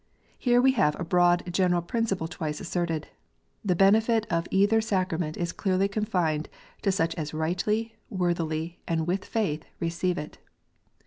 Here 0.39 0.59
we 0.63 0.71
have 0.71 0.99
a 0.99 1.03
broad 1.03 1.43
general 1.53 1.83
principle 1.83 2.27
twice 2.27 2.59
asserted. 2.59 3.09
The 3.63 3.75
benefit 3.75 4.25
of 4.31 4.47
either 4.49 4.81
sacra 4.81 5.19
ment 5.19 5.37
is 5.37 5.51
clearly 5.51 5.87
confined 5.87 6.49
to 6.81 6.91
such 6.91 7.13
as 7.17 7.35
rightly, 7.35 7.97
worthily, 8.09 8.79
and 8.87 9.05
with 9.05 9.23
faith 9.23 9.63
receive 9.79 10.17
it. 10.17 10.39